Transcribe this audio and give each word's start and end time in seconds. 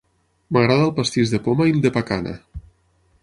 M'agrada 0.55 0.85
el 0.87 0.93
pastís 0.99 1.33
de 1.35 1.41
poma 1.49 1.69
i 1.71 1.75
el 1.75 1.83
de 1.85 1.91
pacana. 1.99 2.33